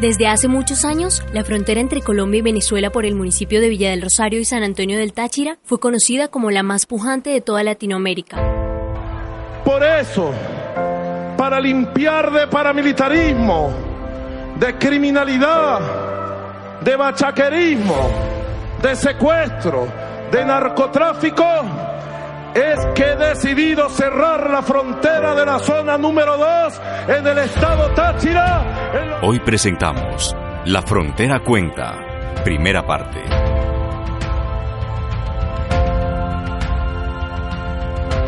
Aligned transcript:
Desde 0.00 0.28
hace 0.28 0.46
muchos 0.46 0.84
años, 0.84 1.24
la 1.32 1.42
frontera 1.42 1.80
entre 1.80 2.02
Colombia 2.02 2.40
y 2.40 2.42
Venezuela 2.42 2.90
por 2.90 3.06
el 3.06 3.14
municipio 3.14 3.62
de 3.62 3.70
Villa 3.70 3.90
del 3.90 4.02
Rosario 4.02 4.38
y 4.38 4.44
San 4.44 4.62
Antonio 4.62 4.98
del 4.98 5.14
Táchira 5.14 5.56
fue 5.64 5.80
conocida 5.80 6.28
como 6.28 6.50
la 6.50 6.62
más 6.62 6.84
pujante 6.84 7.30
de 7.30 7.40
toda 7.40 7.62
Latinoamérica. 7.62 8.36
Por 9.64 9.82
eso, 9.82 10.32
para 11.38 11.58
limpiar 11.60 12.30
de 12.30 12.46
paramilitarismo, 12.46 13.72
de 14.60 14.76
criminalidad, 14.76 15.80
de 16.82 16.94
bachaquerismo, 16.94 18.10
de 18.82 18.94
secuestro, 18.96 19.88
de 20.30 20.44
narcotráfico, 20.44 21.42
es 22.56 22.86
que 22.94 23.02
he 23.02 23.16
decidido 23.16 23.90
cerrar 23.90 24.48
la 24.48 24.62
frontera 24.62 25.34
de 25.34 25.44
la 25.44 25.58
zona 25.58 25.98
número 25.98 26.38
2 26.38 26.80
en 27.08 27.26
el 27.26 27.38
estado 27.38 27.90
Táchira. 27.90 29.20
Hoy 29.22 29.40
presentamos 29.40 30.34
La 30.64 30.80
Frontera 30.80 31.40
Cuenta, 31.40 31.94
primera 32.44 32.86
parte. 32.86 33.22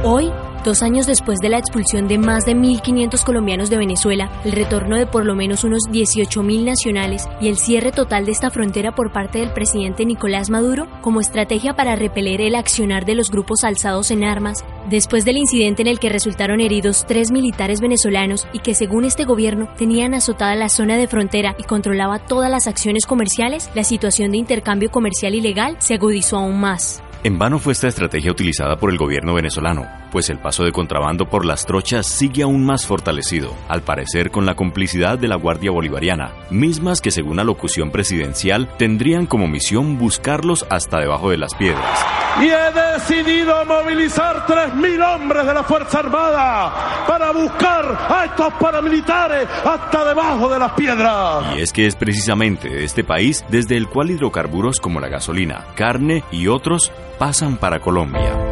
Hoy 0.04 0.30
Dos 0.64 0.82
años 0.82 1.06
después 1.06 1.38
de 1.38 1.48
la 1.48 1.58
expulsión 1.58 2.08
de 2.08 2.18
más 2.18 2.44
de 2.44 2.56
1.500 2.56 3.24
colombianos 3.24 3.70
de 3.70 3.78
Venezuela, 3.78 4.30
el 4.44 4.52
retorno 4.52 4.96
de 4.96 5.06
por 5.06 5.24
lo 5.24 5.36
menos 5.36 5.62
unos 5.62 5.82
18.000 5.88 6.64
nacionales 6.64 7.28
y 7.40 7.48
el 7.48 7.56
cierre 7.56 7.92
total 7.92 8.26
de 8.26 8.32
esta 8.32 8.50
frontera 8.50 8.92
por 8.92 9.12
parte 9.12 9.38
del 9.38 9.52
presidente 9.52 10.04
Nicolás 10.04 10.50
Maduro 10.50 10.88
como 11.00 11.20
estrategia 11.20 11.74
para 11.74 11.94
repeler 11.94 12.40
el 12.40 12.56
accionar 12.56 13.04
de 13.04 13.14
los 13.14 13.30
grupos 13.30 13.62
alzados 13.62 14.10
en 14.10 14.24
armas, 14.24 14.64
después 14.90 15.24
del 15.24 15.36
incidente 15.36 15.82
en 15.82 15.88
el 15.88 16.00
que 16.00 16.08
resultaron 16.08 16.60
heridos 16.60 17.04
tres 17.06 17.30
militares 17.30 17.80
venezolanos 17.80 18.46
y 18.52 18.58
que 18.58 18.74
según 18.74 19.04
este 19.04 19.24
gobierno 19.24 19.68
tenían 19.78 20.12
azotada 20.12 20.56
la 20.56 20.68
zona 20.68 20.96
de 20.96 21.06
frontera 21.06 21.54
y 21.58 21.62
controlaba 21.62 22.18
todas 22.18 22.50
las 22.50 22.66
acciones 22.66 23.06
comerciales, 23.06 23.70
la 23.74 23.84
situación 23.84 24.32
de 24.32 24.38
intercambio 24.38 24.90
comercial 24.90 25.36
ilegal 25.36 25.76
se 25.78 25.94
agudizó 25.94 26.38
aún 26.38 26.60
más. 26.60 27.00
En 27.24 27.36
vano 27.36 27.58
fue 27.58 27.72
esta 27.72 27.88
estrategia 27.88 28.30
utilizada 28.30 28.76
por 28.76 28.90
el 28.90 28.96
gobierno 28.96 29.34
venezolano, 29.34 29.86
pues 30.10 30.30
el 30.30 30.38
paso 30.38 30.64
de 30.64 30.72
contrabando 30.72 31.28
por 31.28 31.44
las 31.44 31.66
trochas 31.66 32.06
sigue 32.06 32.42
aún 32.42 32.64
más 32.64 32.86
fortalecido, 32.86 33.54
al 33.68 33.82
parecer 33.82 34.30
con 34.30 34.46
la 34.46 34.54
complicidad 34.54 35.18
de 35.18 35.28
la 35.28 35.36
Guardia 35.36 35.70
Bolivariana, 35.70 36.32
mismas 36.50 37.00
que 37.00 37.10
según 37.10 37.36
la 37.36 37.44
locución 37.44 37.90
presidencial 37.90 38.68
tendrían 38.76 39.26
como 39.26 39.48
misión 39.48 39.98
buscarlos 39.98 40.66
hasta 40.70 40.98
debajo 40.98 41.30
de 41.30 41.38
las 41.38 41.54
piedras. 41.54 42.04
Y 42.40 42.48
he 42.48 42.92
decidido 42.92 43.64
movilizar 43.64 44.46
3.000 44.46 45.14
hombres 45.14 45.46
de 45.46 45.54
la 45.54 45.64
Fuerza 45.64 45.98
Armada 45.98 47.04
para 47.06 47.32
buscar 47.32 48.06
a 48.08 48.24
estos 48.26 48.52
paramilitares 48.54 49.48
hasta 49.64 50.04
debajo 50.04 50.48
de 50.48 50.58
las 50.58 50.72
piedras. 50.72 51.56
Y 51.56 51.60
es 51.60 51.72
que 51.72 51.86
es 51.86 51.96
precisamente 51.96 52.68
de 52.68 52.84
este 52.84 53.04
país 53.04 53.44
desde 53.48 53.76
el 53.76 53.88
cual 53.88 54.10
hidrocarburos 54.10 54.80
como 54.80 55.00
la 55.00 55.08
gasolina, 55.08 55.66
carne 55.74 56.22
y 56.30 56.46
otros 56.46 56.92
pasan 57.18 57.56
para 57.56 57.80
Colombia. 57.80 58.47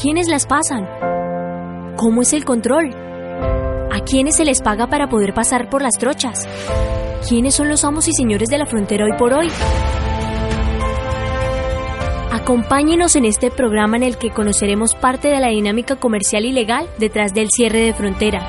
¿Quiénes 0.00 0.28
las 0.28 0.46
pasan? 0.46 0.86
¿Cómo 1.96 2.20
es 2.20 2.34
el 2.34 2.44
control? 2.44 2.90
¿A 3.90 4.00
quiénes 4.04 4.36
se 4.36 4.44
les 4.44 4.60
paga 4.60 4.88
para 4.88 5.08
poder 5.08 5.32
pasar 5.32 5.70
por 5.70 5.80
las 5.80 5.94
trochas? 5.94 6.46
¿Quiénes 7.26 7.54
son 7.54 7.70
los 7.70 7.82
amos 7.82 8.06
y 8.06 8.12
señores 8.12 8.50
de 8.50 8.58
la 8.58 8.66
frontera 8.66 9.06
hoy 9.06 9.16
por 9.18 9.32
hoy? 9.32 9.48
Acompáñenos 12.30 13.16
en 13.16 13.24
este 13.24 13.50
programa 13.50 13.96
en 13.96 14.02
el 14.02 14.18
que 14.18 14.30
conoceremos 14.30 14.94
parte 14.94 15.28
de 15.28 15.40
la 15.40 15.48
dinámica 15.48 15.96
comercial 15.96 16.44
y 16.44 16.52
legal 16.52 16.86
detrás 16.98 17.32
del 17.32 17.48
cierre 17.50 17.78
de 17.78 17.94
frontera. 17.94 18.40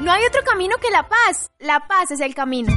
No 0.00 0.10
hay 0.10 0.24
otro 0.24 0.42
camino 0.42 0.74
que 0.82 0.90
la 0.90 1.08
paz. 1.08 1.52
La 1.60 1.86
paz 1.86 2.10
es 2.10 2.20
el 2.20 2.34
camino. 2.34 2.72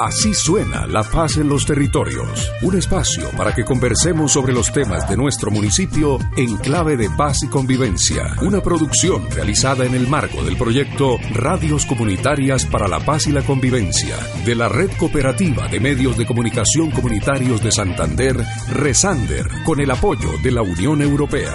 Así 0.00 0.32
suena 0.32 0.86
La 0.86 1.02
Paz 1.02 1.36
en 1.36 1.50
los 1.50 1.66
Territorios, 1.66 2.50
un 2.62 2.74
espacio 2.74 3.28
para 3.36 3.54
que 3.54 3.66
conversemos 3.66 4.32
sobre 4.32 4.54
los 4.54 4.72
temas 4.72 5.06
de 5.10 5.14
nuestro 5.14 5.50
municipio 5.50 6.16
en 6.38 6.56
clave 6.56 6.96
de 6.96 7.10
paz 7.10 7.42
y 7.42 7.48
convivencia, 7.48 8.34
una 8.40 8.62
producción 8.62 9.30
realizada 9.30 9.84
en 9.84 9.94
el 9.94 10.08
marco 10.08 10.42
del 10.42 10.56
proyecto 10.56 11.18
Radios 11.34 11.84
Comunitarias 11.84 12.64
para 12.64 12.88
la 12.88 13.00
Paz 13.00 13.26
y 13.26 13.32
la 13.32 13.42
Convivencia 13.42 14.16
de 14.46 14.54
la 14.54 14.70
Red 14.70 14.88
Cooperativa 14.96 15.68
de 15.68 15.80
Medios 15.80 16.16
de 16.16 16.24
Comunicación 16.24 16.90
Comunitarios 16.92 17.62
de 17.62 17.70
Santander, 17.70 18.42
Resander, 18.72 19.46
con 19.66 19.80
el 19.80 19.90
apoyo 19.90 20.30
de 20.42 20.50
la 20.50 20.62
Unión 20.62 21.02
Europea. 21.02 21.52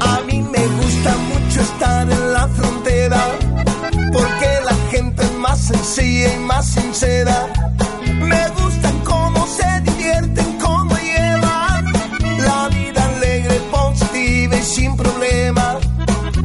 A 0.00 0.20
mí 0.26 0.42
me 0.42 0.66
gusta 0.66 1.16
mucho 1.18 1.60
estar 1.60 2.10
en 2.10 2.32
la 2.32 2.48
frontera 2.48 3.51
más 5.42 5.60
sencilla 5.60 6.34
y 6.34 6.38
más 6.38 6.64
sincera. 6.66 7.52
Me 8.20 8.48
gustan 8.60 8.96
cómo 9.04 9.44
se 9.48 9.80
divierten, 9.80 10.58
cómo 10.58 10.94
llevan 10.96 11.84
la 12.46 12.68
vida 12.68 13.04
alegre, 13.16 13.56
positiva 13.70 14.56
y 14.56 14.62
sin 14.62 14.96
problema. 14.96 15.78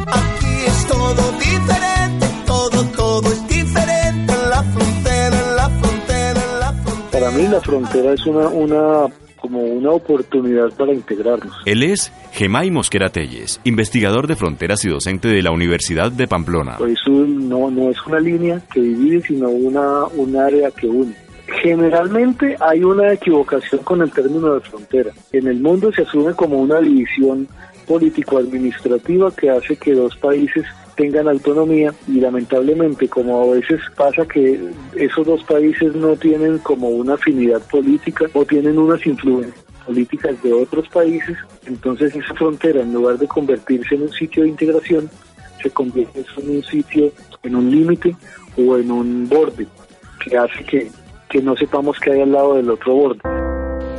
Aquí 0.07 0.53
es 0.65 0.87
todo 0.87 1.31
diferente, 1.39 2.25
todo, 2.47 2.83
todo 3.03 3.31
es 3.31 3.47
diferente 3.47 4.33
en 4.33 4.49
la 4.49 4.63
frontera, 4.63 5.37
en 5.45 5.55
la 5.55 5.69
frontera, 5.79 6.41
en 6.51 6.59
la 6.59 6.73
frontera. 6.73 7.11
Para 7.11 7.31
mí 7.31 7.47
la 7.47 7.61
frontera 7.61 8.13
es 8.13 8.25
una, 8.25 8.47
una 8.47 9.07
como 9.39 9.61
una 9.61 9.91
oportunidad 9.91 10.71
para 10.77 10.93
integrarnos. 10.93 11.55
Él 11.65 11.83
es 11.83 12.11
Gemay 12.33 12.71
Mosquera 12.71 13.09
Telles, 13.09 13.59
investigador 13.63 14.27
de 14.27 14.35
fronteras 14.35 14.83
y 14.85 14.89
docente 14.89 15.27
de 15.29 15.41
la 15.41 15.51
Universidad 15.51 16.11
de 16.11 16.27
Pamplona. 16.27 16.75
Pues 16.77 16.99
un- 17.07 17.47
no, 17.47 17.69
no 17.71 17.89
es 17.89 17.97
una 18.05 18.19
línea 18.19 18.61
que 18.73 18.81
divide, 18.81 19.21
sino 19.21 19.49
una, 19.49 20.05
un 20.15 20.35
área 20.35 20.71
que 20.71 20.87
une. 20.87 21.13
Generalmente 21.63 22.57
hay 22.59 22.83
una 22.83 23.13
equivocación 23.13 23.81
con 23.83 24.01
el 24.01 24.11
término 24.11 24.53
de 24.55 24.59
frontera. 24.61 25.11
En 25.31 25.47
el 25.47 25.61
mundo 25.61 25.91
se 25.93 26.01
asume 26.01 26.33
como 26.33 26.59
una 26.59 26.79
división 26.81 27.47
político-administrativa 27.87 29.31
que 29.35 29.49
hace 29.49 29.77
que 29.77 29.93
dos 29.93 30.15
países 30.17 30.65
tengan 30.97 31.29
autonomía 31.29 31.93
y 32.07 32.19
lamentablemente 32.19 33.07
como 33.07 33.41
a 33.41 33.55
veces 33.55 33.79
pasa 33.95 34.27
que 34.27 34.59
esos 34.95 35.25
dos 35.25 35.43
países 35.43 35.95
no 35.95 36.15
tienen 36.17 36.57
como 36.57 36.89
una 36.89 37.13
afinidad 37.13 37.61
política 37.69 38.25
o 38.33 38.43
tienen 38.43 38.77
unas 38.77 39.05
influencias 39.05 39.63
políticas 39.85 40.43
de 40.43 40.51
otros 40.51 40.89
países, 40.89 41.37
entonces 41.65 42.13
esa 42.13 42.33
frontera 42.33 42.81
en 42.81 42.93
lugar 42.93 43.17
de 43.17 43.27
convertirse 43.27 43.95
en 43.95 44.01
un 44.01 44.11
sitio 44.11 44.43
de 44.43 44.49
integración 44.49 45.09
se 45.63 45.69
convierte 45.69 46.25
en 46.37 46.49
un 46.57 46.63
sitio, 46.63 47.11
en 47.43 47.55
un 47.55 47.71
límite 47.71 48.15
o 48.57 48.77
en 48.77 48.91
un 48.91 49.29
borde 49.29 49.65
que 50.19 50.37
hace 50.37 50.63
que, 50.65 50.91
que 51.29 51.41
no 51.41 51.55
sepamos 51.55 51.97
qué 51.99 52.11
hay 52.11 52.21
al 52.21 52.33
lado 52.33 52.55
del 52.55 52.69
otro 52.69 52.93
borde. 52.93 53.21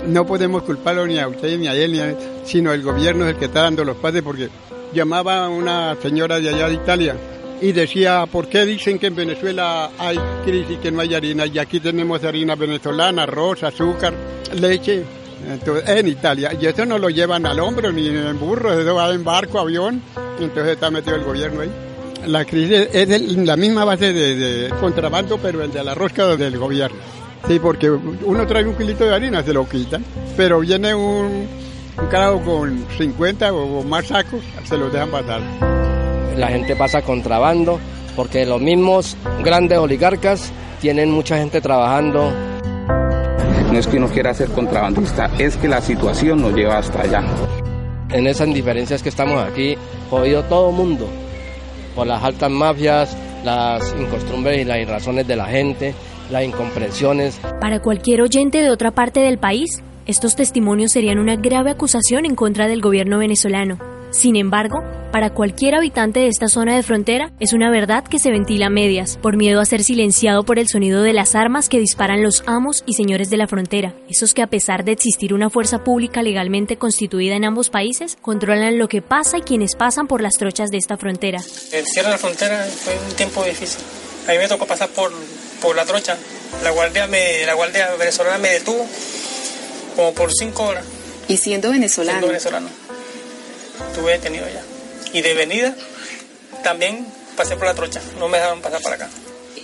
No 0.06 0.26
podemos 0.26 0.62
culparlo 0.62 1.06
ni 1.06 1.19
a 1.19 1.28
usted 1.28 1.58
ni 1.58 1.69
a 1.69 1.75
él, 1.75 1.92
ni 1.92 2.00
a 2.00 2.10
él, 2.10 2.16
sino 2.44 2.72
el 2.72 2.82
gobierno 2.82 3.25
es 3.25 3.34
el 3.34 3.38
que 3.38 3.47
está 3.47 3.62
dando 3.62 3.84
los 3.84 3.97
pases 3.97 4.22
porque 4.22 4.48
llamaba 4.93 5.49
una 5.49 5.97
señora 6.00 6.41
de 6.41 6.49
allá 6.49 6.69
de 6.69 6.75
Italia 6.75 7.16
y 7.60 7.72
decía, 7.72 8.26
¿por 8.31 8.49
qué 8.49 8.65
dicen 8.65 8.99
que 8.99 9.09
en 9.09 9.16
Venezuela 9.16 9.91
hay 9.99 10.19
crisis, 10.44 10.78
que 10.78 10.91
no 10.91 11.00
hay 11.00 11.15
harina? 11.15 11.47
Y 11.47 11.59
aquí 11.59 11.81
tenemos 11.81 12.22
harina 12.25 12.54
venezolana, 12.54 13.25
arroz, 13.25 13.62
azúcar, 13.62 14.14
leche, 14.55 15.05
entonces, 15.50 15.88
en 15.88 16.08
Italia. 16.08 16.52
Y 16.61 16.67
eso 16.67 16.85
no 16.87 16.99
lo 16.99 17.11
llevan 17.11 17.46
al 17.46 17.61
hombro 17.61 17.93
ni 17.93 18.08
en 18.08 18.38
burro, 18.38 18.79
eso 18.79 18.94
va 18.94 19.12
en 19.12 19.25
barco, 19.25 19.58
avión, 19.58 20.02
entonces 20.40 20.75
está 20.75 20.91
metido 20.91 21.17
el 21.17 21.25
gobierno 21.25 21.62
ahí. 21.62 21.70
La 22.26 22.44
crisis 22.44 22.88
es 22.93 23.37
la 23.37 23.56
misma 23.56 23.84
base 23.84 24.12
de, 24.12 24.37
de 24.37 24.69
contrabando, 24.81 25.38
pero 25.38 25.62
el 25.62 25.73
de 25.73 25.84
la 25.84 25.94
rosca 25.94 26.37
del 26.37 26.58
gobierno. 26.58 26.99
Sí, 27.46 27.58
porque 27.61 27.88
uno 27.91 28.46
trae 28.46 28.64
un 28.67 28.75
kilito 28.75 29.05
de 29.05 29.14
harina, 29.14 29.43
se 29.43 29.52
lo 29.52 29.69
quitan, 29.69 30.05
pero 30.37 30.61
viene 30.61 30.94
un, 30.94 31.46
un 32.00 32.06
carajo 32.08 32.40
con 32.42 32.86
50 32.96 33.52
o 33.52 33.82
más 33.82 34.06
sacos, 34.06 34.42
se 34.64 34.76
los 34.76 34.92
dejan 34.92 35.10
pasar. 35.10 35.40
La 36.36 36.48
gente 36.48 36.76
pasa 36.76 37.02
contrabando 37.02 37.80
porque 38.14 38.46
los 38.46 38.60
mismos 38.60 39.16
grandes 39.42 39.78
oligarcas 39.78 40.52
tienen 40.80 41.10
mucha 41.10 41.36
gente 41.36 41.60
trabajando. 41.60 42.32
No 43.72 43.78
es 43.78 43.86
que 43.86 43.96
uno 43.96 44.08
quiera 44.08 44.32
ser 44.34 44.48
contrabandista, 44.50 45.30
es 45.38 45.56
que 45.56 45.68
la 45.68 45.80
situación 45.80 46.40
nos 46.40 46.54
lleva 46.54 46.78
hasta 46.78 47.02
allá. 47.02 47.22
En 48.10 48.26
esas 48.26 48.52
diferencias 48.54 49.02
que 49.02 49.10
estamos 49.10 49.42
aquí, 49.42 49.76
jodido 50.08 50.44
todo 50.44 50.72
mundo 50.72 51.06
por 51.94 52.06
las 52.06 52.22
altas 52.22 52.50
mafias, 52.50 53.16
las 53.44 53.94
incostumbres 53.98 54.60
y 54.60 54.64
las 54.64 54.78
irrazones 54.78 55.26
de 55.26 55.36
la 55.36 55.46
gente 55.46 55.94
las 56.30 56.44
incomprensiones. 56.44 57.40
Para 57.60 57.80
cualquier 57.80 58.22
oyente 58.22 58.62
de 58.62 58.70
otra 58.70 58.90
parte 58.90 59.20
del 59.20 59.38
país, 59.38 59.82
estos 60.08 60.37
testimonios 60.37 60.93
serían 60.93 61.19
una 61.19 61.37
grave 61.37 61.70
acusación 61.70 62.25
en 62.25 62.34
contra 62.34 62.66
del 62.66 62.81
gobierno 62.81 63.19
venezolano. 63.19 63.78
Sin 64.10 64.37
embargo, 64.37 64.82
para 65.12 65.34
cualquier 65.34 65.75
habitante 65.75 66.20
de 66.20 66.28
esta 66.28 66.49
zona 66.49 66.75
de 66.75 66.82
frontera 66.82 67.31
es 67.40 67.52
una 67.52 67.70
verdad 67.70 68.05
que 68.05 68.19
se 68.19 68.31
ventila 68.31 68.69
a 68.69 68.70
medias, 68.70 69.19
por 69.20 69.37
miedo 69.37 69.60
a 69.60 69.66
ser 69.66 69.84
silenciado 69.84 70.44
por 70.44 70.58
el 70.58 70.66
sonido 70.66 71.02
de 71.02 71.12
las 71.12 71.34
armas 71.34 71.69
que 71.69 71.78
disparan 71.78 72.22
los 72.22 72.43
amos 72.46 72.84
y 72.87 72.94
señores 72.94 73.28
de 73.28 73.37
la 73.37 73.46
frontera, 73.46 73.93
esos 74.08 74.32
que 74.32 74.40
a 74.40 74.46
pesar 74.46 74.82
de 74.82 74.93
existir 74.93 75.34
una 75.34 75.50
fuerza 75.50 75.84
pública 75.84 76.22
legalmente 76.22 76.78
constituida 76.78 77.37
en 77.37 77.44
ambos 77.44 77.69
países, 77.69 78.16
controlan 78.22 78.78
lo 78.78 78.88
que 78.88 79.02
pasa 79.02 79.37
y 79.37 79.43
quienes 79.43 79.76
pasan 79.76 80.06
por 80.06 80.22
las 80.22 80.38
trochas 80.38 80.70
de 80.70 80.78
esta 80.78 80.96
frontera. 80.96 81.43
El 81.70 81.84
cierre 81.84 82.08
de 82.08 82.12
la 82.12 82.19
frontera 82.19 82.64
fue 82.64 82.94
un 83.10 83.14
tiempo 83.14 83.44
difícil. 83.44 83.84
A 84.26 84.32
mí 84.32 84.38
me 84.38 84.49
tocó 84.49 84.64
pasar 84.64 84.88
por, 84.88 85.12
por 85.60 85.76
la 85.76 85.84
trocha. 85.84 86.16
La 86.64 86.70
guardia, 86.70 87.06
me, 87.08 87.44
la 87.44 87.52
guardia 87.52 87.90
venezolana 87.99 88.38
me 88.38 88.49
detuvo 88.49 88.87
como 89.98 90.14
por 90.14 90.30
cinco 90.32 90.62
horas. 90.62 90.84
¿Y 91.26 91.38
siendo 91.38 91.70
venezolano? 91.70 92.18
Siendo 92.18 92.28
venezolano 92.28 92.68
estuve 93.90 94.12
detenido 94.12 94.46
ya. 94.46 94.62
Y 95.12 95.22
de 95.22 95.34
venida 95.34 95.74
también 96.62 97.04
pasé 97.36 97.56
por 97.56 97.66
la 97.66 97.74
trocha, 97.74 98.00
no 98.20 98.28
me 98.28 98.38
dejaron 98.38 98.60
pasar 98.62 98.80
para 98.80 98.94
acá. 98.94 99.08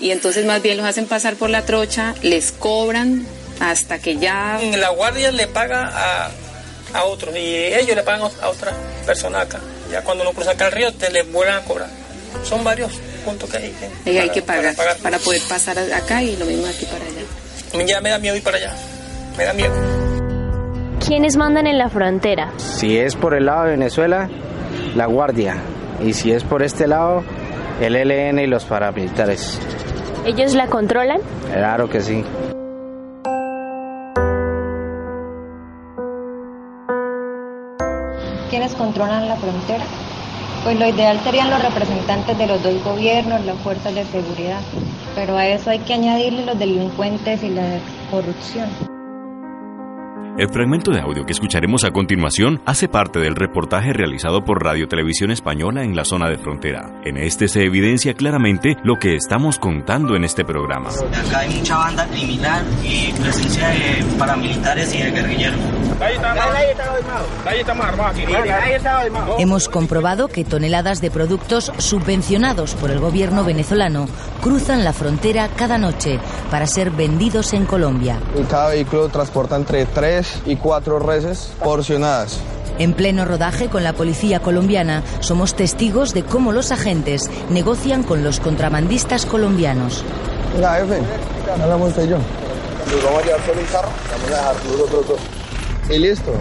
Y 0.01 0.11
entonces 0.11 0.45
más 0.45 0.61
bien 0.61 0.77
los 0.77 0.87
hacen 0.87 1.07
pasar 1.07 1.37
por 1.37 1.51
la 1.51 1.65
trocha, 1.65 2.17
les 2.23 2.51
cobran 2.51 3.25
hasta 3.61 4.01
que 4.01 4.17
ya... 4.17 4.61
La 4.77 4.89
guardia 4.89 5.31
le 5.31 5.47
paga 5.47 5.93
a, 5.95 6.31
a 6.95 7.05
otros 7.05 7.37
y 7.37 7.55
ellos 7.57 7.95
le 7.95 8.03
pagan 8.03 8.23
a 8.43 8.49
otra 8.49 8.73
persona 9.07 9.43
acá. 9.43 9.61
Ya 9.93 10.03
cuando 10.03 10.25
uno 10.25 10.33
cruza 10.33 10.51
acá 10.51 10.67
el 10.67 10.73
río 10.73 10.93
te 10.93 11.11
le 11.11 11.23
vuelven 11.23 11.55
a 11.55 11.61
cobrar. 11.61 11.89
Son 12.43 12.65
varios 12.65 12.91
puntos 13.25 13.49
que 13.49 13.59
hay 13.59 13.75
que, 14.05 14.11
y 14.11 14.19
hay 14.19 14.31
que 14.31 14.43
pagar, 14.43 14.75
para, 14.75 14.97
para 14.97 15.21
poder 15.21 15.43
pasar 15.43 15.79
acá 15.79 16.25
y 16.25 16.35
lo 16.35 16.45
mismo 16.45 16.67
aquí 16.67 16.87
para 16.87 17.05
allá. 17.05 17.87
Ya 17.87 18.01
me 18.01 18.11
da 18.11 18.19
miedo 18.19 18.35
ir 18.37 18.43
para 18.43 18.57
allá, 18.57 18.75
me 19.37 19.45
da 19.45 19.53
miedo. 19.53 20.14
¿Quiénes 21.07 21.37
mandan 21.37 21.67
en 21.67 21.77
la 21.77 21.91
frontera? 21.91 22.53
Si 22.57 22.97
es 22.97 23.15
por 23.15 23.35
el 23.35 23.45
lado 23.45 23.65
de 23.65 23.73
Venezuela, 23.73 24.31
la 24.97 25.05
Guardia. 25.05 25.57
Y 26.03 26.15
si 26.15 26.33
es 26.33 26.43
por 26.45 26.63
este 26.63 26.87
lado, 26.87 27.23
el 27.79 27.95
ELN 27.95 28.39
y 28.39 28.47
los 28.47 28.65
paramilitares. 28.65 29.61
¿Ellos 30.25 30.55
la 30.55 30.67
controlan? 30.69 31.19
Claro 31.53 31.91
que 31.91 32.01
sí. 32.01 32.25
¿Quiénes 38.49 38.75
controlan 38.75 39.29
la 39.29 39.37
frontera? 39.37 39.85
Pues 40.65 40.81
lo 40.81 40.89
ideal 40.89 41.21
serían 41.21 41.51
los 41.51 41.63
representantes 41.63 42.39
de 42.39 42.47
los 42.47 42.63
dos 42.63 42.83
gobiernos, 42.83 43.45
las 43.45 43.59
fuerzas 43.59 43.95
de 43.95 44.05
seguridad. 44.07 44.61
Pero 45.15 45.37
a 45.37 45.47
eso 45.47 45.69
hay 45.69 45.81
que 45.81 45.93
añadirle 45.93 46.47
los 46.47 46.59
delincuentes 46.59 47.43
y 47.43 47.51
la 47.51 47.79
corrupción. 48.11 48.94
El 50.37 50.49
fragmento 50.49 50.91
de 50.91 51.01
audio 51.01 51.25
que 51.25 51.33
escucharemos 51.33 51.85
a 51.85 51.93
continuación 51.93 52.61
hace 52.67 52.89
parte 52.89 53.21
del 53.21 53.37
reportaje 53.37 53.93
realizado 53.93 54.45
por 54.45 54.65
Radio 54.65 54.89
Televisión 54.89 55.31
Española 55.31 55.85
en 55.85 55.95
la 55.95 56.05
zona 56.05 56.29
de 56.29 56.39
frontera. 56.39 56.91
En 57.05 57.19
este 57.19 57.47
se 57.47 57.63
evidencia 57.63 58.15
claramente 58.15 58.77
lo 58.83 58.99
que 58.99 59.15
estamos 59.15 59.61
contando 59.61 60.17
en 60.17 60.25
este 60.25 60.45
programa. 60.45 60.91
Acá 60.91 61.39
hay 61.39 61.55
mucha 61.55 61.77
banda 61.77 62.05
criminal 62.09 62.65
y 62.83 63.13
presencia 63.13 63.69
de 63.69 64.05
paramilitares 64.19 64.93
y 64.93 65.03
de 65.05 65.11
guerrilleros. 65.13 65.61
Hemos 69.39 69.69
comprobado 69.69 70.27
que 70.27 70.45
toneladas 70.45 71.01
de 71.01 71.13
productos 71.13 71.71
subvencionados 71.79 72.75
por 72.75 72.91
el 72.91 72.99
gobierno 72.99 73.45
venezolano 73.45 74.09
cruzan 74.43 74.83
la 74.83 74.93
frontera 74.93 75.49
cada 75.57 75.79
noche 75.79 76.19
para 76.51 76.67
ser 76.67 76.91
vendidos 76.91 77.53
en 77.53 77.67
Colombia. 77.67 78.19
Cada 78.51 78.71
vehículo 78.71 79.09
transporta 79.09 79.55
entre 79.55 79.87
3 79.87 80.24
y 80.47 80.57
4 80.57 80.99
reses 80.99 81.51
porcionadas. 81.63 82.41
En 82.79 82.93
pleno 82.93 83.25
rodaje 83.25 83.69
con 83.69 83.85
la 83.85 83.93
policía 83.93 84.41
colombiana, 84.41 85.05
somos 85.21 85.55
testigos 85.55 86.13
de 86.13 86.25
cómo 86.25 86.51
los 86.51 86.73
agentes 86.73 87.31
negocian 87.49 88.03
con 88.03 88.25
los 88.25 88.41
contrabandistas 88.41 89.27
colombianos. 89.27 90.05
Mira, 90.57 90.75
jefe, 90.75 91.01
hablamos 91.63 91.91
usted 91.91 92.05
y 92.05 92.09
yo. 92.09 92.19
vamos 93.05 93.23
a 93.23 93.27
llevar 93.27 93.47
solo 93.47 93.61
un 93.61 93.67
carro, 93.67 93.89
vamos 94.11 94.27
a 94.27 94.31
dejar 94.31 94.55
los 94.67 94.81
otros 94.81 95.09
dos. 95.09 95.21
Y 95.89 95.99
listo. 95.99 96.33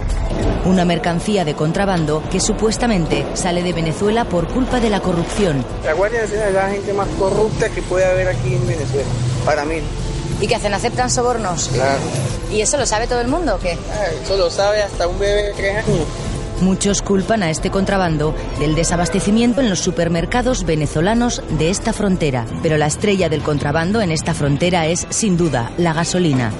Una 0.65 0.85
mercancía 0.85 1.43
de 1.43 1.53
contrabando 1.53 2.23
que 2.31 2.39
supuestamente 2.39 3.25
sale 3.33 3.61
de 3.61 3.73
Venezuela 3.73 4.25
por 4.25 4.47
culpa 4.47 4.79
de 4.79 4.89
la 4.89 5.01
corrupción. 5.01 5.65
La 5.83 5.93
Guardia 5.93 6.21
Nacional 6.21 6.47
es 6.47 6.53
la 6.53 6.69
gente 6.69 6.93
más 6.93 7.07
corrupta 7.19 7.69
que 7.69 7.81
puede 7.81 8.05
haber 8.05 8.29
aquí 8.29 8.55
en 8.55 8.65
Venezuela, 8.65 9.09
para 9.45 9.65
mí. 9.65 9.81
¿Y 10.43 10.47
qué 10.47 10.55
hacen? 10.55 10.73
¿Aceptan 10.73 11.09
sobornos? 11.09 11.69
Claro. 11.69 12.01
¿Y 12.51 12.59
eso 12.59 12.75
lo 12.75 12.85
sabe 12.85 13.07
todo 13.07 13.21
el 13.21 13.29
mundo 13.29 13.55
o 13.55 13.59
qué? 13.59 13.77
Eso 14.25 14.35
lo 14.35 14.49
sabe 14.49 14.81
hasta 14.81 15.07
un 15.07 15.17
bebé 15.17 15.43
de 15.43 15.53
tres 15.53 15.77
años. 15.77 16.05
Muchos 16.59 17.01
culpan 17.01 17.43
a 17.43 17.49
este 17.49 17.71
contrabando 17.71 18.35
del 18.59 18.75
desabastecimiento 18.75 19.61
en 19.61 19.69
los 19.69 19.79
supermercados 19.79 20.65
venezolanos 20.65 21.41
de 21.57 21.69
esta 21.69 21.93
frontera. 21.93 22.45
Pero 22.61 22.75
la 22.75 22.87
estrella 22.87 23.29
del 23.29 23.41
contrabando 23.41 24.01
en 24.01 24.11
esta 24.11 24.33
frontera 24.33 24.85
es, 24.85 25.07
sin 25.11 25.37
duda, 25.37 25.71
la 25.77 25.93
gasolina. 25.93 26.51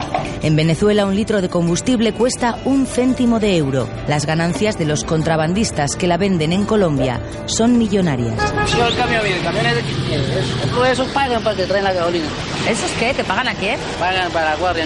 En 0.44 0.58
Venezuela 0.58 1.06
un 1.06 1.16
litro 1.16 1.42
de 1.42 1.48
combustible 1.48 2.12
cuesta 2.12 2.60
un 2.66 2.86
céntimo 2.86 3.40
de 3.40 3.56
euro. 3.56 3.88
Las 4.10 4.26
ganancias 4.26 4.78
de 4.78 4.84
los 4.84 5.06
contrabandistas 5.06 5.96
que 5.96 6.06
la 6.06 6.18
venden 6.18 6.52
en 6.52 6.66
Colombia 6.66 7.22
son 7.46 7.78
millonarias. 7.78 8.36
Yo 8.76 8.86
el 8.86 8.96
camión, 8.98 9.26
el 9.26 9.42
camión 9.42 9.66
es 9.66 9.76
de 9.76 10.92
esos 10.92 11.08
pagan 11.10 11.42
para 11.44 11.56
que 11.56 11.64
traen 11.64 11.86
la 11.86 11.94
gasolina. 11.94 12.26
¿Esos 12.68 12.92
qué? 13.00 13.14
¿Te 13.14 13.24
pagan 13.24 13.48
a 13.48 13.54
quién? 13.54 13.80
Pagan 13.98 14.30
para 14.34 14.50
la 14.50 14.56
guardia. 14.58 14.86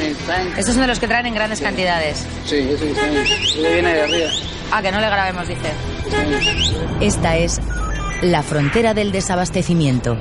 Esos 0.55 0.73
son 0.73 0.81
de 0.81 0.87
los 0.87 0.99
que 0.99 1.07
traen 1.07 1.25
en 1.25 1.33
grandes 1.33 1.57
sí. 1.57 1.65
cantidades. 1.65 2.23
Sí, 2.45 2.57
eso 2.57 2.85
viene 3.59 3.93
de 3.93 4.01
arriba. 4.03 4.29
Ah, 4.71 4.83
que 4.83 4.91
no 4.91 4.99
le 4.99 5.07
grabemos, 5.07 5.47
dice. 5.47 5.71
Esta 7.01 7.35
es 7.35 7.59
la 8.21 8.43
frontera 8.43 8.93
del 8.93 9.11
desabastecimiento. 9.11 10.17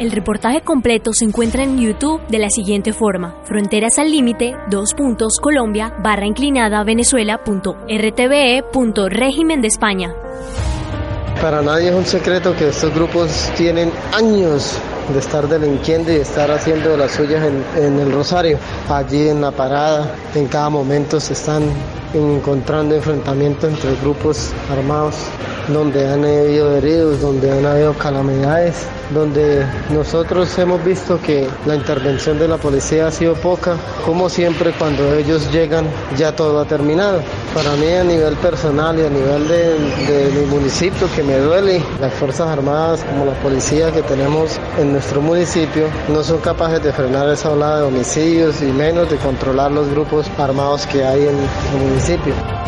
El 0.00 0.12
reportaje 0.12 0.62
completo 0.62 1.10
se 1.12 1.26
encuentra 1.26 1.62
en 1.62 1.78
YouTube 1.78 2.26
de 2.28 2.38
la 2.38 2.48
siguiente 2.48 2.94
forma: 2.94 3.34
Fronteras 3.44 3.98
al 3.98 4.10
límite, 4.10 4.56
dos 4.70 4.94
puntos, 4.94 5.34
Colombia, 5.38 5.92
barra 6.02 6.24
inclinada, 6.24 6.82
Venezuela, 6.84 7.44
punto, 7.44 7.76
RTVE, 7.86 8.64
punto, 8.72 9.10
régimen 9.10 9.60
de 9.60 9.68
España. 9.68 10.14
Para 11.42 11.60
nadie 11.60 11.90
es 11.90 11.94
un 11.94 12.06
secreto 12.06 12.56
que 12.56 12.68
estos 12.68 12.94
grupos 12.94 13.52
tienen 13.58 13.92
años 14.14 14.78
de 15.12 15.18
estar 15.18 15.46
delinquiendo 15.46 16.10
y 16.12 16.14
de 16.14 16.22
estar 16.22 16.50
haciendo 16.50 16.96
las 16.96 17.12
suyas 17.12 17.44
en, 17.44 17.84
en 17.84 18.00
el 18.00 18.10
Rosario. 18.10 18.58
Allí 18.88 19.28
en 19.28 19.42
la 19.42 19.50
parada, 19.50 20.14
en 20.34 20.46
cada 20.46 20.70
momento 20.70 21.20
se 21.20 21.34
están 21.34 21.62
encontrando 22.14 22.94
enfrentamientos 22.94 23.70
entre 23.70 23.94
grupos 23.96 24.50
armados 24.70 25.16
donde 25.72 26.08
han 26.08 26.24
habido 26.24 26.76
heridos, 26.76 27.20
donde 27.20 27.50
han 27.50 27.64
habido 27.64 27.94
calamidades, 27.94 28.86
donde 29.14 29.66
nosotros 29.90 30.56
hemos 30.58 30.84
visto 30.84 31.20
que 31.20 31.48
la 31.66 31.74
intervención 31.74 32.38
de 32.38 32.48
la 32.48 32.56
policía 32.56 33.08
ha 33.08 33.10
sido 33.10 33.34
poca, 33.34 33.76
como 34.04 34.28
siempre 34.28 34.72
cuando 34.72 35.14
ellos 35.14 35.50
llegan 35.52 35.86
ya 36.16 36.34
todo 36.34 36.60
ha 36.60 36.64
terminado. 36.64 37.20
Para 37.54 37.72
mí 37.76 37.86
a 37.88 38.04
nivel 38.04 38.36
personal 38.36 38.98
y 38.98 39.04
a 39.04 39.10
nivel 39.10 39.48
de, 39.48 40.30
mi 40.34 40.46
municipio 40.46 41.08
que 41.14 41.22
me 41.22 41.38
duele, 41.38 41.82
las 42.00 42.12
Fuerzas 42.14 42.48
Armadas 42.48 43.04
como 43.04 43.24
la 43.24 43.34
policía 43.42 43.90
que 43.92 44.02
tenemos 44.02 44.58
en 44.78 44.92
nuestro 44.92 45.20
municipio 45.20 45.86
no 46.08 46.22
son 46.22 46.38
capaces 46.38 46.82
de 46.82 46.92
frenar 46.92 47.28
esa 47.28 47.50
ola 47.50 47.78
de 47.78 47.82
homicidios 47.82 48.62
y 48.62 48.66
menos 48.66 49.10
de 49.10 49.16
controlar 49.16 49.70
los 49.72 49.88
grupos 49.88 50.26
armados 50.38 50.86
que 50.86 51.04
hay 51.04 51.22
en 51.22 51.36
el 51.36 51.88
municipio. 51.88 52.59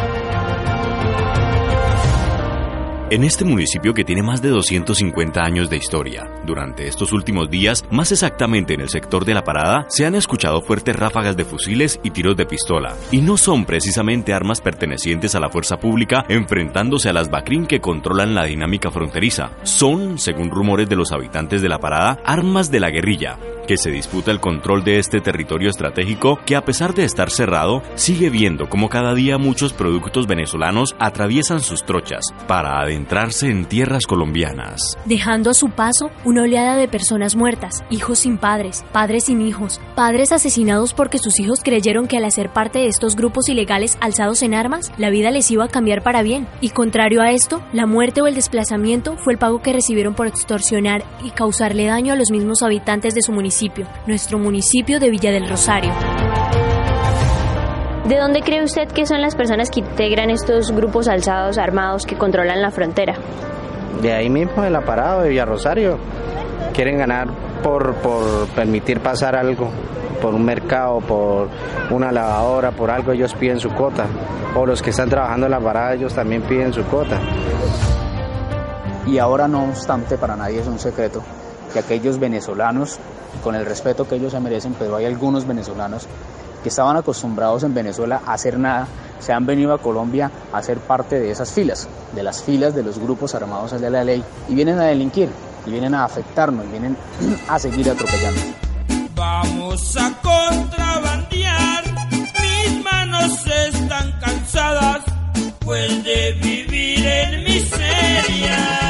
En 3.13 3.25
este 3.25 3.45
municipio 3.45 3.93
que 3.93 4.05
tiene 4.05 4.23
más 4.23 4.41
de 4.41 4.49
250 4.49 5.43
años 5.43 5.69
de 5.69 5.77
historia, 5.77 6.31
durante 6.47 6.89
estos 6.89 7.13
últimos 7.13 7.51
días, 7.51 7.85
más 7.91 8.11
exactamente 8.11 8.73
en 8.73 8.81
el 8.81 8.89
sector 8.89 9.27
de 9.27 9.35
la 9.35 9.45
parada, 9.45 9.85
se 9.91 10.07
han 10.07 10.15
escuchado 10.15 10.63
fuertes 10.63 10.97
ráfagas 10.97 11.37
de 11.37 11.45
fusiles 11.45 12.01
y 12.03 12.13
tiros 12.13 12.39
de 12.39 12.47
pistola. 12.47 12.97
Y 13.11 13.21
no 13.21 13.37
son 13.37 13.67
precisamente 13.67 14.33
armas 14.33 14.63
pertenecientes 14.63 15.35
a 15.35 15.41
la 15.41 15.51
fuerza 15.51 15.77
pública 15.77 16.25
enfrentándose 16.27 17.11
a 17.11 17.13
las 17.13 17.29
Bacrín 17.29 17.67
que 17.67 17.83
controlan 17.83 18.35
la 18.35 18.45
dinámica 18.45 18.91
fronteriza. 18.91 19.51
Son, 19.63 20.19
según 20.19 20.51
rumores 20.51 20.89
de 20.89 20.97
los 20.97 21.13
habitantes 21.13 21.61
de 21.61 21.69
la 21.69 21.81
parada, 21.81 22.19
armas 22.25 22.71
de 22.71 22.81
la 22.81 22.89
guerrilla, 22.89 23.37
se 23.77 23.91
disputa 23.91 24.31
el 24.31 24.41
control 24.41 24.85
de 24.85 24.99
este 24.99 25.21
territorio 25.21 25.71
estratégico 25.71 26.39
que 26.45 26.57
a 26.57 26.65
pesar 26.65 26.95
de 26.95 27.05
estar 27.05 27.31
cerrado, 27.31 27.83
sigue 27.95 28.31
viendo 28.31 28.69
como 28.69 28.89
cada 28.89 29.15
día 29.15 29.39
muchos 29.39 29.73
productos 29.73 30.27
venezolanos 30.27 30.95
atraviesan 30.99 31.61
sus 31.61 31.85
trochas 31.85 32.25
para 32.47 32.81
adentrarse 32.81 33.49
en 33.49 33.65
tierras 33.65 34.07
colombianas. 34.07 34.99
Dejando 35.05 35.51
a 35.51 35.55
su 35.55 35.71
paso 35.71 36.11
una 36.25 36.43
oleada 36.43 36.77
de 36.77 36.89
personas 36.89 37.37
muertas, 37.37 37.83
hijos 37.91 38.21
sin 38.21 38.39
padres, 38.39 38.85
padres 38.93 39.25
sin 39.25 39.41
hijos, 39.41 39.81
padres 39.95 40.33
asesinados 40.33 40.93
porque 40.95 41.19
sus 41.19 41.41
hijos 41.41 41.61
creyeron 41.63 42.09
que 42.09 42.17
al 42.17 42.25
hacer 42.25 42.53
parte 42.53 42.81
de 42.81 42.89
estos 42.89 43.17
grupos 43.17 43.49
ilegales 43.49 43.97
alzados 44.01 44.43
en 44.43 44.55
armas, 44.55 44.93
la 44.99 45.11
vida 45.11 45.31
les 45.31 45.51
iba 45.51 45.65
a 45.65 45.69
cambiar 45.69 46.03
para 46.03 46.23
bien. 46.23 46.47
Y 46.61 46.71
contrario 46.71 47.23
a 47.23 47.31
esto, 47.31 47.63
la 47.73 47.87
muerte 47.87 48.23
o 48.23 48.27
el 48.27 48.35
desplazamiento 48.35 49.17
fue 49.17 49.33
el 49.33 49.39
pago 49.39 49.63
que 49.63 49.73
recibieron 49.73 50.15
por 50.15 50.27
extorsionar 50.27 51.05
y 51.25 51.31
causarle 51.31 51.87
daño 51.87 52.13
a 52.13 52.17
los 52.17 52.31
mismos 52.31 52.63
habitantes 52.63 53.15
de 53.15 53.23
su 53.23 53.33
municipio 53.33 53.62
municipio, 53.63 53.87
nuestro 54.09 54.39
municipio 54.39 54.99
de 54.99 55.11
Villa 55.11 55.31
del 55.31 55.49
Rosario. 55.49 55.93
¿De 58.09 58.17
dónde 58.19 58.41
cree 58.41 58.65
usted 58.65 58.89
que 58.89 59.07
son 59.07 59.23
las 59.23 59.37
personas 59.37 59.71
que 59.71 59.81
integran 59.81 60.31
estos 60.31 60.73
grupos 60.73 61.07
alzados 61.07 61.59
armados 61.59 62.05
que 62.05 62.17
controlan 62.17 62.61
la 62.61 62.73
frontera? 62.73 63.15
De 64.01 64.13
ahí 64.13 64.29
mismo, 64.29 64.63
de 64.63 64.71
la 64.71 64.81
parada 64.81 65.23
de 65.23 65.29
Villa 65.29 65.45
Rosario. 65.45 65.97
Quieren 66.75 66.99
ganar 66.99 67.29
por, 67.63 67.95
por 67.97 68.49
permitir 68.49 68.99
pasar 68.99 69.37
algo, 69.37 69.71
por 70.21 70.35
un 70.35 70.45
mercado, 70.45 70.99
por 70.99 71.49
una 71.91 72.11
lavadora, 72.11 72.73
por 72.73 72.91
algo, 72.91 73.13
ellos 73.13 73.33
piden 73.35 73.61
su 73.61 73.71
cuota. 73.71 74.07
O 74.57 74.67
los 74.67 74.83
que 74.83 74.91
están 74.91 75.09
trabajando 75.09 75.47
en 75.47 75.53
la 75.53 75.61
parada, 75.61 75.95
ellos 75.95 76.13
también 76.13 76.43
piden 76.43 76.73
su 76.73 76.83
cuota. 76.83 77.21
Y 79.07 79.19
ahora, 79.19 79.47
no 79.47 79.65
obstante, 79.67 80.19
para 80.19 80.35
nadie 80.35 80.59
es 80.59 80.67
un 80.67 80.81
secreto 80.81 81.23
que 81.73 81.81
aquellos 81.81 82.19
venezolanos, 82.19 82.99
con 83.43 83.55
el 83.55 83.67
respeto 83.67 84.07
que 84.07 84.17
ellos 84.17 84.33
se 84.33 84.41
merecen, 84.41 84.75
pero 84.79 84.97
hay 84.97 85.07
algunos 85.07 85.47
venezolanos 85.47 86.07
que 86.63 86.69
estaban 86.69 86.97
acostumbrados 86.97 87.65
en 87.65 87.75
Venezuela 87.75 88.23
a 88.25 88.35
hacer 88.35 88.59
nada, 88.59 88.87
se 89.19 89.33
han 89.33 89.47
venido 89.47 89.73
a 89.73 89.79
Colombia 89.79 90.31
a 90.53 90.63
ser 90.63 90.79
parte 90.79 91.19
de 91.19 91.31
esas 91.31 91.53
filas, 91.53 91.89
de 92.15 92.23
las 92.23 92.43
filas 92.43 92.75
de 92.75 92.83
los 92.83 92.99
grupos 92.99 93.35
armados 93.35 93.79
de 93.81 93.91
la 93.91 94.05
ley, 94.05 94.23
y 94.49 94.55
vienen 94.55 94.79
a 94.79 94.85
delinquir, 94.85 95.29
y 95.67 95.71
vienen 95.71 95.95
a 95.95 96.05
afectarnos, 96.05 96.65
y 96.67 96.69
vienen 96.69 96.97
a 97.49 97.59
seguir 97.59 97.91
atropellando. 97.91 98.41
Vamos 99.15 99.97
a 99.97 100.13
contrabandear, 100.23 101.85
mis 102.11 102.85
manos 102.85 103.47
están 103.47 104.13
cansadas, 104.21 105.03
pues 105.65 106.05
de 106.05 106.33
vivir 106.43 107.07
en 107.07 107.45
miseria. 107.45 108.82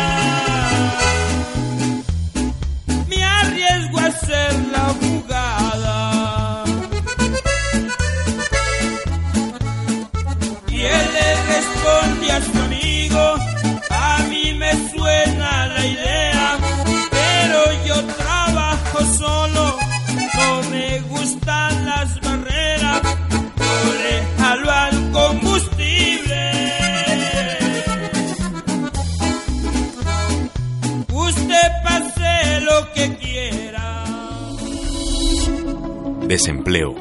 Desempleo, 36.44 36.96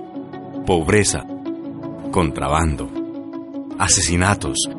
pobreza, 0.67 1.25
contrabando, 2.11 2.91
asesinatos, 3.79 4.69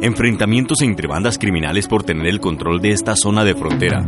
enfrentamientos 0.00 0.80
entre 0.80 1.06
bandas 1.06 1.36
criminales 1.36 1.86
por 1.86 2.02
tener 2.02 2.26
el 2.26 2.40
control 2.40 2.80
de 2.80 2.92
esta 2.92 3.14
zona 3.14 3.44
de 3.44 3.54
frontera. 3.54 4.06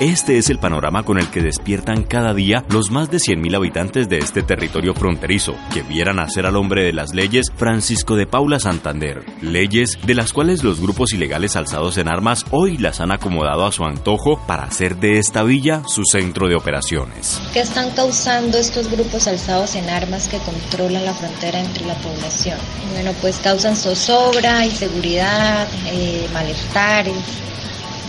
Este 0.00 0.38
es 0.38 0.50
el 0.50 0.58
panorama 0.58 1.04
con 1.04 1.18
el 1.18 1.30
que 1.30 1.42
despiertan 1.42 2.02
cada 2.02 2.34
día 2.34 2.64
los 2.70 2.90
más 2.90 3.10
de 3.10 3.18
100.000 3.18 3.54
habitantes 3.54 4.08
de 4.08 4.18
este 4.18 4.42
territorio 4.42 4.94
fronterizo, 4.94 5.54
que 5.72 5.82
vieran 5.82 6.18
hacer 6.18 6.44
al 6.44 6.56
hombre 6.56 6.82
de 6.82 6.92
las 6.92 7.14
leyes 7.14 7.46
Francisco 7.54 8.16
de 8.16 8.26
Paula 8.26 8.58
Santander. 8.58 9.24
Leyes 9.42 9.98
de 10.04 10.14
las 10.14 10.32
cuales 10.32 10.64
los 10.64 10.80
grupos 10.80 11.12
ilegales 11.12 11.54
alzados 11.54 11.98
en 11.98 12.08
armas 12.08 12.46
hoy 12.50 12.78
las 12.78 13.00
han 13.00 13.12
acomodado 13.12 13.64
a 13.64 13.70
su 13.70 13.84
antojo 13.84 14.40
para 14.46 14.64
hacer 14.64 14.96
de 14.96 15.18
esta 15.18 15.44
villa 15.44 15.82
su 15.86 16.02
centro 16.04 16.48
de 16.48 16.56
operaciones. 16.56 17.40
¿Qué 17.52 17.60
están 17.60 17.90
causando 17.90 18.58
estos 18.58 18.90
grupos 18.90 19.28
alzados 19.28 19.76
en 19.76 19.88
armas 19.88 20.26
que 20.26 20.38
controlan 20.38 21.04
la 21.04 21.14
frontera 21.14 21.60
entre 21.60 21.86
la 21.86 21.94
población? 21.94 22.58
Bueno, 22.92 23.12
pues 23.20 23.38
causan 23.38 23.76
zozobra, 23.76 24.64
inseguridad, 24.64 25.68
eh, 25.86 26.26
malestares, 26.32 27.14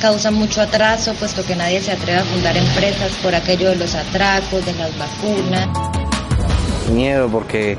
causan 0.03 0.33
mucho 0.33 0.61
atraso, 0.61 1.13
puesto 1.13 1.45
que 1.45 1.55
nadie 1.55 1.79
se 1.79 1.93
atreve 1.93 2.19
a 2.19 2.25
fundar 2.25 2.57
empresas 2.57 3.13
por 3.23 3.33
aquello 3.33 3.69
de 3.69 3.77
los 3.77 3.95
atracos, 3.95 4.65
de 4.65 4.73
las 4.73 4.91
vacunas. 4.99 5.69
Miedo, 6.91 7.29
porque 7.29 7.77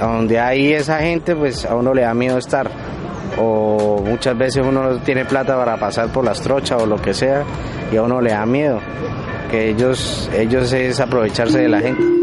donde 0.00 0.40
hay 0.40 0.72
esa 0.72 0.98
gente, 0.98 1.36
pues 1.36 1.64
a 1.64 1.76
uno 1.76 1.94
le 1.94 2.02
da 2.02 2.12
miedo 2.12 2.38
estar. 2.38 2.68
O 3.38 4.02
muchas 4.04 4.36
veces 4.36 4.66
uno 4.66 4.82
no 4.82 4.98
tiene 4.98 5.24
plata 5.24 5.56
para 5.56 5.76
pasar 5.76 6.08
por 6.08 6.24
las 6.24 6.40
trochas 6.40 6.82
o 6.82 6.86
lo 6.86 7.00
que 7.00 7.14
sea, 7.14 7.44
y 7.92 7.96
a 7.96 8.02
uno 8.02 8.20
le 8.20 8.32
da 8.32 8.44
miedo. 8.44 8.80
Que 9.48 9.70
ellos, 9.70 10.28
ellos 10.36 10.72
es 10.72 10.98
aprovecharse 10.98 11.60
de 11.60 11.68
la 11.68 11.78
gente. 11.78 12.19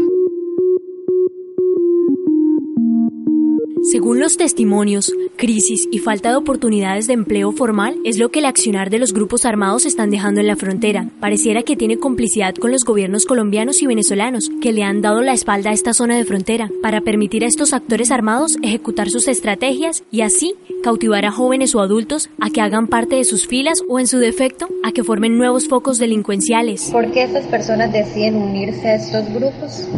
Según 3.98 4.20
los 4.20 4.36
testimonios, 4.36 5.12
crisis 5.34 5.88
y 5.90 5.98
falta 5.98 6.30
de 6.30 6.36
oportunidades 6.36 7.08
de 7.08 7.14
empleo 7.14 7.50
formal 7.50 7.96
es 8.04 8.16
lo 8.16 8.28
que 8.28 8.38
el 8.38 8.44
accionar 8.44 8.90
de 8.90 9.00
los 9.00 9.12
grupos 9.12 9.44
armados 9.44 9.86
están 9.86 10.10
dejando 10.10 10.40
en 10.40 10.46
la 10.46 10.54
frontera. 10.54 11.10
Pareciera 11.18 11.64
que 11.64 11.74
tiene 11.74 11.98
complicidad 11.98 12.54
con 12.54 12.70
los 12.70 12.84
gobiernos 12.84 13.24
colombianos 13.24 13.82
y 13.82 13.88
venezolanos, 13.88 14.52
que 14.62 14.72
le 14.72 14.84
han 14.84 15.02
dado 15.02 15.20
la 15.20 15.32
espalda 15.32 15.70
a 15.70 15.72
esta 15.72 15.94
zona 15.94 16.16
de 16.16 16.24
frontera, 16.24 16.70
para 16.80 17.00
permitir 17.00 17.42
a 17.42 17.48
estos 17.48 17.72
actores 17.72 18.12
armados 18.12 18.56
ejecutar 18.62 19.10
sus 19.10 19.26
estrategias 19.26 20.04
y 20.12 20.20
así 20.20 20.54
cautivar 20.84 21.24
a 21.24 21.32
jóvenes 21.32 21.74
o 21.74 21.80
adultos 21.80 22.30
a 22.40 22.50
que 22.50 22.60
hagan 22.60 22.86
parte 22.86 23.16
de 23.16 23.24
sus 23.24 23.48
filas 23.48 23.82
o 23.88 23.98
en 23.98 24.06
su 24.06 24.18
defecto 24.18 24.68
a 24.84 24.92
que 24.92 25.02
formen 25.02 25.36
nuevos 25.36 25.66
focos 25.66 25.98
delincuenciales. 25.98 26.90
¿Por 26.92 27.10
qué 27.10 27.24
estas 27.24 27.46
personas 27.46 27.92
deciden 27.92 28.36
unirse 28.36 28.90
a 28.90 28.94
estos 28.94 29.28
grupos? 29.34 29.88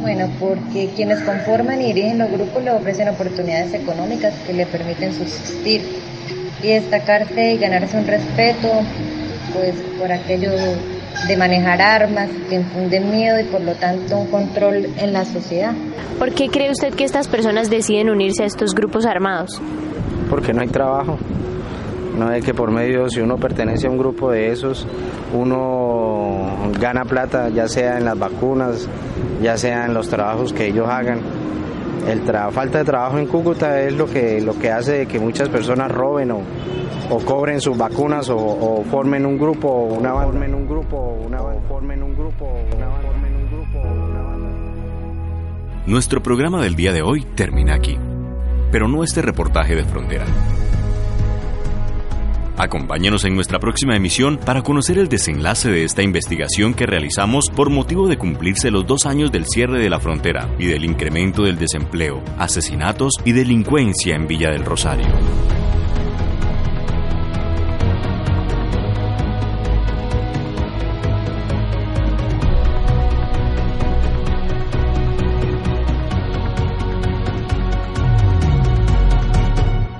Bueno, 0.00 0.30
porque 0.40 0.88
quienes 0.96 1.20
conforman 1.20 1.82
y 1.82 1.92
dirigen 1.92 2.18
los 2.18 2.30
grupos 2.30 2.64
le 2.64 2.70
ofrecen 2.70 3.08
oportunidades 3.08 3.39
económicas 3.48 4.34
que 4.46 4.52
le 4.52 4.66
permiten 4.66 5.12
subsistir 5.12 5.82
y 6.62 6.68
destacarse 6.68 7.54
y 7.54 7.58
ganarse 7.58 7.96
un 7.96 8.06
respeto, 8.06 8.68
pues 9.54 9.74
por 9.98 10.12
aquello 10.12 10.52
de 11.26 11.36
manejar 11.36 11.80
armas 11.80 12.28
que 12.48 12.56
infunden 12.56 13.10
miedo 13.10 13.38
y 13.40 13.44
por 13.44 13.60
lo 13.60 13.74
tanto 13.74 14.18
un 14.18 14.26
control 14.26 14.86
en 14.96 15.12
la 15.12 15.24
sociedad. 15.24 15.72
¿Por 16.18 16.32
qué 16.32 16.48
cree 16.48 16.70
usted 16.70 16.94
que 16.94 17.04
estas 17.04 17.28
personas 17.28 17.70
deciden 17.70 18.10
unirse 18.10 18.42
a 18.42 18.46
estos 18.46 18.74
grupos 18.74 19.06
armados? 19.06 19.60
Porque 20.28 20.52
no 20.52 20.62
hay 20.62 20.68
trabajo. 20.68 21.18
No 22.16 22.32
es 22.32 22.44
que 22.44 22.52
por 22.52 22.70
medio, 22.70 23.08
si 23.08 23.20
uno 23.20 23.36
pertenece 23.36 23.86
a 23.86 23.90
un 23.90 23.96
grupo 23.96 24.30
de 24.30 24.50
esos, 24.50 24.86
uno 25.32 26.70
gana 26.78 27.04
plata, 27.04 27.48
ya 27.48 27.68
sea 27.68 27.96
en 27.98 28.04
las 28.04 28.18
vacunas, 28.18 28.88
ya 29.42 29.56
sea 29.56 29.86
en 29.86 29.94
los 29.94 30.08
trabajos 30.08 30.52
que 30.52 30.66
ellos 30.66 30.86
hagan. 30.88 31.20
El 32.06 32.22
falta 32.52 32.78
de 32.78 32.84
trabajo 32.84 33.18
en 33.18 33.26
Cúcuta 33.26 33.80
es 33.80 33.92
lo 33.94 34.06
que, 34.06 34.40
lo 34.40 34.58
que 34.58 34.70
hace 34.70 35.06
que 35.06 35.18
muchas 35.18 35.48
personas 35.48 35.90
roben 35.90 36.30
o, 36.30 36.40
o 37.10 37.18
cobren 37.18 37.60
sus 37.60 37.76
vacunas 37.76 38.28
o, 38.30 38.84
formen 38.90 39.26
un 39.26 39.38
grupo, 39.38 39.98
formen 39.98 40.54
un 40.54 40.66
grupo, 40.66 41.16
una 41.26 41.40
banda. 41.40 41.60
Nuestro 45.86 46.22
programa 46.22 46.62
del 46.62 46.76
día 46.76 46.92
de 46.92 47.02
hoy 47.02 47.24
termina 47.34 47.74
aquí, 47.74 47.98
pero 48.70 48.86
no 48.86 49.02
este 49.02 49.22
reportaje 49.22 49.74
de 49.74 49.84
frontera. 49.84 50.24
Acompáñenos 52.60 53.24
en 53.24 53.34
nuestra 53.34 53.58
próxima 53.58 53.96
emisión 53.96 54.36
para 54.36 54.60
conocer 54.60 54.98
el 54.98 55.08
desenlace 55.08 55.70
de 55.70 55.84
esta 55.84 56.02
investigación 56.02 56.74
que 56.74 56.84
realizamos 56.84 57.46
por 57.48 57.70
motivo 57.70 58.06
de 58.06 58.18
cumplirse 58.18 58.70
los 58.70 58.86
dos 58.86 59.06
años 59.06 59.32
del 59.32 59.46
cierre 59.46 59.78
de 59.78 59.88
la 59.88 59.98
frontera 59.98 60.46
y 60.58 60.66
del 60.66 60.84
incremento 60.84 61.44
del 61.44 61.56
desempleo, 61.56 62.22
asesinatos 62.36 63.14
y 63.24 63.32
delincuencia 63.32 64.14
en 64.14 64.26
Villa 64.26 64.50
del 64.50 64.66
Rosario. 64.66 65.08